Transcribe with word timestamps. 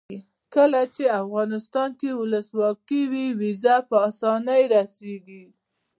کله 0.55 0.81
چې 0.95 1.03
افغانستان 1.21 1.89
کې 1.99 2.09
ولسواکي 2.19 3.01
وي 3.11 3.27
ویزه 3.39 3.75
په 3.89 3.97
اسانۍ 4.09 4.63
راسیږي. 4.73 5.43